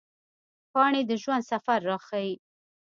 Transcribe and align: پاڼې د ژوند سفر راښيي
پاڼې 0.71 1.01
د 1.09 1.11
ژوند 1.21 1.43
سفر 1.51 1.79
راښيي 1.89 2.33